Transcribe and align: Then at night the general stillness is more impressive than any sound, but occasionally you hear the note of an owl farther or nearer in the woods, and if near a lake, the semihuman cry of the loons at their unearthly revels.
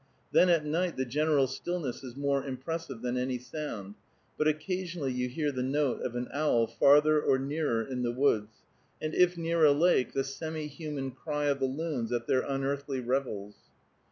Then 0.31 0.49
at 0.49 0.65
night 0.65 0.97
the 0.97 1.05
general 1.05 1.45
stillness 1.45 2.03
is 2.03 2.15
more 2.15 2.43
impressive 2.43 3.03
than 3.03 3.17
any 3.19 3.37
sound, 3.37 3.93
but 4.35 4.47
occasionally 4.47 5.11
you 5.11 5.29
hear 5.29 5.51
the 5.51 5.61
note 5.61 6.01
of 6.01 6.15
an 6.15 6.27
owl 6.33 6.65
farther 6.65 7.21
or 7.21 7.37
nearer 7.37 7.83
in 7.83 8.01
the 8.01 8.09
woods, 8.11 8.63
and 8.99 9.13
if 9.13 9.37
near 9.37 9.63
a 9.63 9.73
lake, 9.73 10.13
the 10.13 10.23
semihuman 10.23 11.15
cry 11.15 11.45
of 11.49 11.59
the 11.59 11.65
loons 11.67 12.11
at 12.11 12.25
their 12.25 12.41
unearthly 12.41 12.99
revels. 12.99 13.53